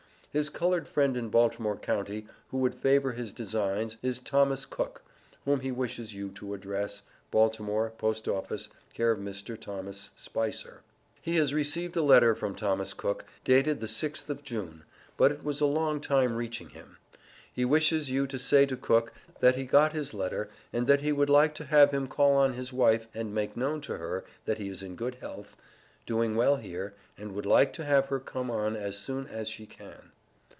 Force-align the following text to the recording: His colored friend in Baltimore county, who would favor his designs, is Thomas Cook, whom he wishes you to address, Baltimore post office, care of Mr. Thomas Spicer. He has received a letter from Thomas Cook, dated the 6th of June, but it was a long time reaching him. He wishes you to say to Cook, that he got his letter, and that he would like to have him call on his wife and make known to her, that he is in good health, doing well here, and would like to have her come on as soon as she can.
His 0.33 0.47
colored 0.49 0.87
friend 0.87 1.17
in 1.17 1.27
Baltimore 1.27 1.75
county, 1.75 2.25
who 2.51 2.57
would 2.59 2.75
favor 2.75 3.11
his 3.11 3.33
designs, 3.33 3.97
is 4.01 4.17
Thomas 4.17 4.65
Cook, 4.65 5.01
whom 5.43 5.59
he 5.59 5.73
wishes 5.73 6.13
you 6.13 6.29
to 6.35 6.53
address, 6.53 7.03
Baltimore 7.31 7.89
post 7.97 8.29
office, 8.29 8.69
care 8.93 9.11
of 9.11 9.19
Mr. 9.19 9.59
Thomas 9.59 10.09
Spicer. 10.15 10.83
He 11.21 11.35
has 11.35 11.53
received 11.53 11.97
a 11.97 12.01
letter 12.01 12.33
from 12.33 12.55
Thomas 12.55 12.93
Cook, 12.93 13.25
dated 13.43 13.81
the 13.81 13.87
6th 13.87 14.29
of 14.29 14.41
June, 14.41 14.83
but 15.17 15.33
it 15.33 15.43
was 15.43 15.59
a 15.59 15.65
long 15.65 15.99
time 15.99 16.37
reaching 16.37 16.69
him. 16.69 16.95
He 17.51 17.65
wishes 17.65 18.09
you 18.09 18.25
to 18.27 18.39
say 18.39 18.65
to 18.67 18.77
Cook, 18.77 19.11
that 19.41 19.57
he 19.57 19.65
got 19.65 19.91
his 19.91 20.13
letter, 20.13 20.47
and 20.71 20.87
that 20.87 21.01
he 21.01 21.11
would 21.11 21.29
like 21.29 21.53
to 21.55 21.65
have 21.65 21.91
him 21.91 22.07
call 22.07 22.31
on 22.37 22.53
his 22.53 22.71
wife 22.71 23.09
and 23.13 23.35
make 23.35 23.57
known 23.57 23.81
to 23.81 23.97
her, 23.97 24.23
that 24.45 24.59
he 24.59 24.69
is 24.69 24.81
in 24.81 24.95
good 24.95 25.15
health, 25.15 25.57
doing 26.05 26.37
well 26.37 26.55
here, 26.55 26.93
and 27.17 27.33
would 27.33 27.45
like 27.45 27.73
to 27.73 27.83
have 27.83 28.05
her 28.05 28.21
come 28.21 28.49
on 28.49 28.77
as 28.77 28.97
soon 28.97 29.27
as 29.27 29.49
she 29.49 29.65
can. 29.65 30.13